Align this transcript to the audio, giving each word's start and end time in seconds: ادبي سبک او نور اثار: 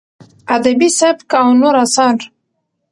ادبي 0.55 0.89
سبک 0.99 1.29
او 1.41 1.47
نور 1.61 1.75
اثار: 1.85 2.19